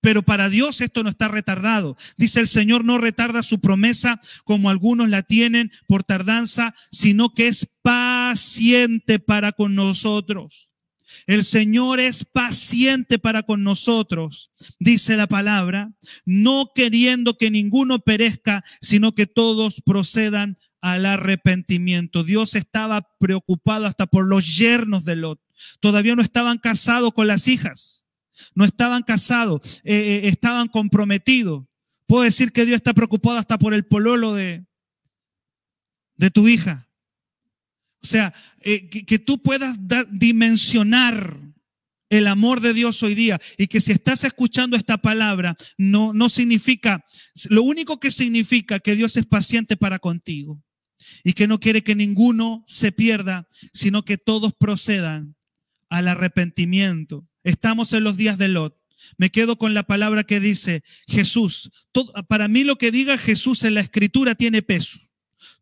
[0.00, 1.96] Pero para Dios esto no está retardado.
[2.16, 7.48] Dice el Señor no retarda su promesa como algunos la tienen por tardanza, sino que
[7.48, 10.70] es paciente para con nosotros.
[11.26, 15.92] El Señor es paciente para con nosotros, dice la palabra,
[16.24, 22.24] no queriendo que ninguno perezca, sino que todos procedan al arrepentimiento.
[22.24, 25.40] Dios estaba preocupado hasta por los yernos de Lot.
[25.80, 27.99] Todavía no estaban casados con las hijas
[28.54, 31.64] no estaban casados, eh, eh, estaban comprometidos.
[32.06, 34.64] Puedo decir que Dios está preocupado hasta por el pololo de,
[36.16, 36.88] de tu hija.
[38.02, 41.38] O sea, eh, que, tú puedas dar, dimensionar
[42.08, 46.28] el amor de Dios hoy día y que si estás escuchando esta palabra, no, no
[46.28, 47.04] significa,
[47.48, 50.62] lo único que significa que Dios es paciente para contigo
[51.24, 55.36] y que no quiere que ninguno se pierda, sino que todos procedan
[55.88, 57.26] al arrepentimiento.
[57.44, 58.76] Estamos en los días de Lot.
[59.16, 61.70] Me quedo con la palabra que dice Jesús.
[62.28, 65.00] para mí lo que diga Jesús en la escritura tiene peso.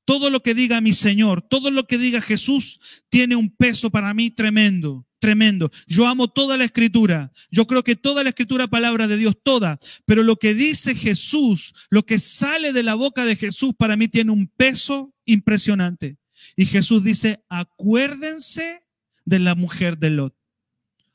[0.05, 2.81] Todo lo que diga mi Señor, todo lo que diga Jesús
[3.11, 5.71] tiene un peso para mí tremendo, tremendo.
[5.87, 7.31] Yo amo toda la escritura.
[7.51, 9.79] Yo creo que toda la escritura palabra de Dios, toda.
[10.07, 14.09] Pero lo que dice Jesús, lo que sale de la boca de Jesús para mí
[14.09, 16.17] tiene un peso impresionante.
[16.57, 18.81] Y Jesús dice, acuérdense
[19.25, 20.38] de la mujer de Lot.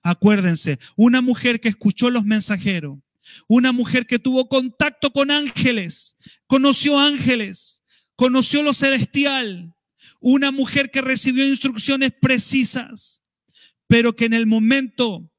[0.04, 2.99] Acuérdense, una mujer que escuchó los mensajeros,
[3.47, 7.82] Una mujer que tuvo contacto con ángeles, conoció ángeles,
[8.16, 9.74] conoció lo celestial.
[10.20, 13.24] Una mujer que recibió instrucciones precisas,
[13.88, 15.32] pero que en el momento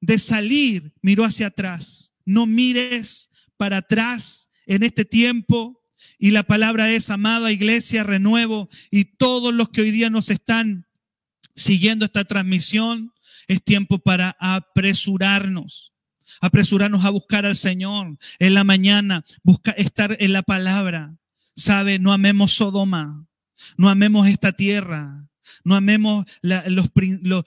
[0.00, 2.12] de salir miró hacia atrás.
[2.24, 5.82] No mires para atrás en este tiempo.
[6.18, 8.68] Y la palabra es, amada iglesia, renuevo.
[8.90, 10.86] Y todos los que hoy día nos están
[11.54, 13.12] siguiendo esta transmisión,
[13.50, 15.92] es tiempo para apresurarnos.
[16.40, 21.16] Apresurarnos a buscar al Señor en la mañana, buscar estar en la palabra.
[21.56, 23.26] Sabe, no amemos Sodoma,
[23.76, 25.28] no amemos esta tierra,
[25.64, 26.90] no amemos los,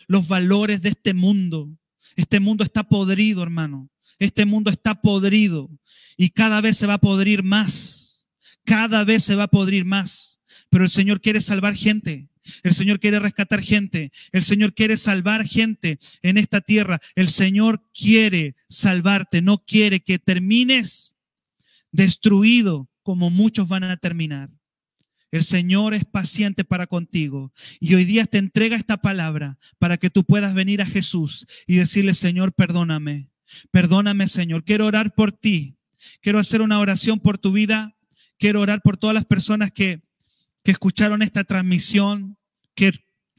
[0.08, 1.74] los valores de este mundo.
[2.18, 3.90] Este mundo está podrido, hermano.
[4.20, 5.70] Este mundo está podrido
[6.18, 8.28] y cada vez se va a podrir más.
[8.66, 10.42] Cada vez se va a podrir más.
[10.70, 12.28] Pero el Señor quiere salvar gente.
[12.64, 14.12] El Señor quiere rescatar gente.
[14.32, 17.00] El Señor quiere salvar gente en esta tierra.
[17.16, 19.42] El Señor quiere salvarte.
[19.42, 21.18] No quiere que termines
[21.92, 24.50] destruido como muchos van a terminar.
[25.32, 27.52] El Señor es paciente para contigo.
[27.80, 31.78] Y hoy día te entrega esta palabra para que tú puedas venir a Jesús y
[31.78, 33.32] decirle, Señor, perdóname.
[33.72, 34.64] Perdóname, Señor.
[34.64, 35.78] Quiero orar por ti.
[36.22, 37.98] Quiero hacer una oración por tu vida.
[38.38, 40.04] Quiero orar por todas las personas que
[40.64, 42.38] que escucharon esta transmisión,
[42.76, 42.94] que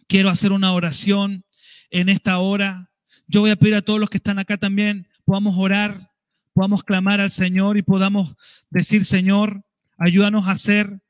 [0.07, 1.45] quiero hacer una oración
[1.91, 2.91] en esta hora.
[3.27, 6.13] Yo voy a pedir a todos los que están acá también, podamos orar,
[6.53, 8.35] podamos clamar al Señor y podamos
[8.71, 9.65] decir, Señor,
[9.99, 11.01] ayúdanos a hacer.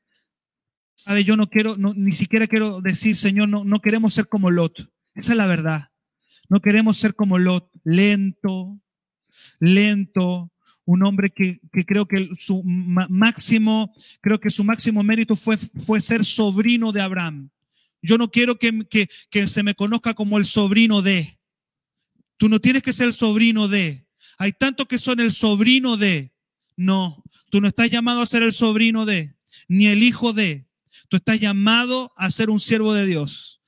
[0.95, 4.89] Sabe, yo no quiero, ni siquiera quiero decir, Señor, no, no queremos ser como Lot.
[5.13, 5.91] Esa es la verdad.
[6.49, 8.79] No queremos ser como Lot, lento,
[9.59, 10.51] lento,
[10.85, 16.23] un hombre que, creo que su máximo, creo que su máximo mérito fue, fue ser
[16.23, 17.49] sobrino de Abraham.
[18.01, 18.85] Yo no quiero que,
[19.29, 21.39] que se me conozca como el sobrino de.
[22.37, 24.05] Tú no tienes que ser el sobrino de.
[24.37, 26.31] Hay tantos que son el sobrino de.
[26.77, 29.35] No, tú no estás llamado a ser el sobrino de,
[29.67, 30.67] ni el hijo de.
[31.09, 33.61] Tú estás llamado a ser un siervo de Dios.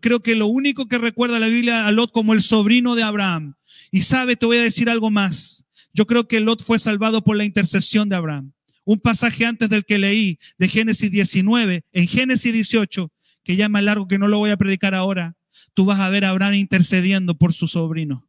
[0.00, 3.54] creo que lo único que recuerda la Biblia a Lot como el sobrino de Abraham.
[3.90, 5.64] Y sabe, te voy a decir algo más.
[5.92, 8.52] Yo creo que Lot fue salvado por la intercesión de Abraham.
[8.84, 13.12] Un pasaje antes del que leí de Génesis 19, en Génesis 18,
[13.44, 15.36] que ya más largo que no lo voy a predicar ahora,
[15.74, 18.28] tú vas a ver a Abraham intercediendo por su sobrino.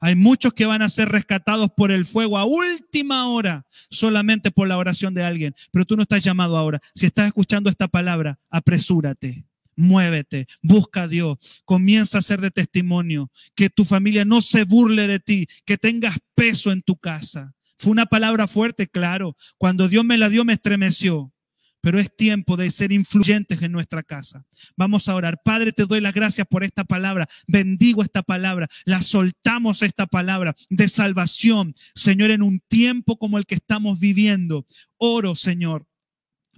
[0.00, 4.68] Hay muchos que van a ser rescatados por el fuego a última hora, solamente por
[4.68, 5.54] la oración de alguien.
[5.72, 6.80] Pero tú no estás llamado ahora.
[6.94, 9.49] Si estás escuchando esta palabra, apresúrate
[9.80, 15.06] muévete, busca a Dios, comienza a ser de testimonio, que tu familia no se burle
[15.06, 17.54] de ti, que tengas peso en tu casa.
[17.78, 19.36] Fue una palabra fuerte, claro.
[19.56, 21.32] Cuando Dios me la dio me estremeció,
[21.80, 24.44] pero es tiempo de ser influyentes en nuestra casa.
[24.76, 25.40] Vamos a orar.
[25.42, 27.26] Padre, te doy las gracias por esta palabra.
[27.46, 28.68] Bendigo esta palabra.
[28.84, 34.66] La soltamos esta palabra de salvación, Señor, en un tiempo como el que estamos viviendo.
[34.98, 35.86] Oro, Señor,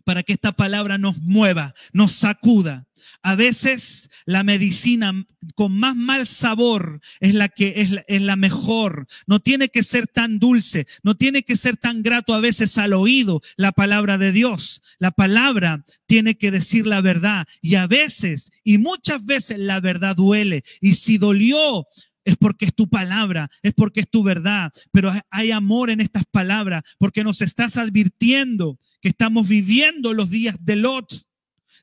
[0.04, 2.86] para que esta palabra nos mueva, nos sacuda
[3.22, 7.74] a veces la medicina con más mal sabor es la que
[8.06, 9.06] es la, mejor.
[9.26, 12.92] No tiene que ser tan dulce, no tiene que ser tan grato a veces al
[12.92, 14.82] oído la palabra de Dios.
[14.98, 20.16] La palabra tiene que decir la verdad y a veces y muchas veces la verdad
[20.16, 20.64] duele.
[20.80, 21.86] Y si dolió,
[22.24, 26.24] es porque es tu palabra, es porque es tu verdad, pero hay amor en estas
[26.30, 31.26] palabras, porque nos estás advirtiendo que estamos viviendo los días de Lot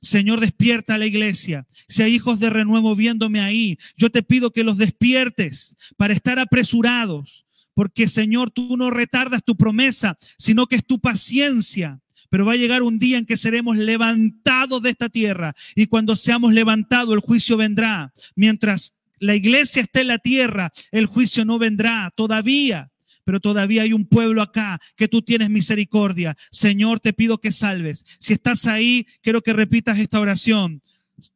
[0.01, 1.67] Señor, despierta a la iglesia.
[1.87, 6.39] Si hay hijos de renuevo viéndome ahí, yo te pido que los despiertes para estar
[6.39, 11.99] apresurados, porque Señor, tú no retardas tu promesa, sino que es tu paciencia.
[12.29, 16.15] Pero va a llegar un día en que seremos levantados de esta tierra y cuando
[16.15, 18.13] seamos levantados el juicio vendrá.
[18.35, 22.91] Mientras la iglesia esté en la tierra, el juicio no vendrá todavía
[23.29, 26.35] pero todavía hay un pueblo acá que tú tienes misericordia.
[26.49, 28.03] Señor, te pido que salves.
[28.19, 30.81] Si estás ahí, quiero que repitas esta oración.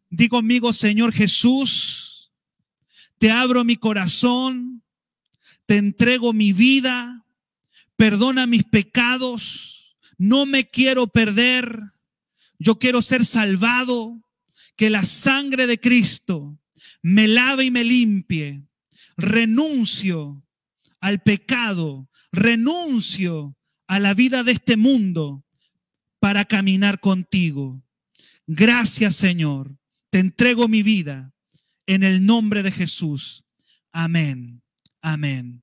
[0.10, 2.32] Di conmigo, Señor Jesús,
[3.20, 4.82] te abro mi corazón,
[5.68, 7.28] te entrego mi vida,
[7.96, 11.80] perdona mis pecados, no me quiero perder,
[12.58, 14.20] yo quiero ser salvado,
[14.76, 16.58] que la sangre de Cristo
[17.04, 18.66] me lave y me limpie.
[19.16, 20.44] Renuncio
[21.00, 23.56] al pecado, renuncio
[23.88, 25.46] a la vida de este mundo
[26.20, 27.84] para caminar contigo.
[28.48, 29.78] Gracias Señor,
[30.10, 31.34] te entrego mi vida
[31.86, 33.44] en el nombre de Jesús.
[33.92, 34.64] Amén,
[35.02, 35.63] amén.